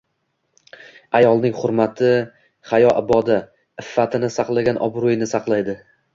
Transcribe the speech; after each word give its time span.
Ayolning 1.19 1.53
hurmati 1.59 2.09
hayo- 2.71 2.95
iboda. 3.03 3.37
Iffatini 3.85 4.33
saqlagan 4.39 4.83
obro‘yini 4.89 5.31
saqlaydi. 5.37 5.81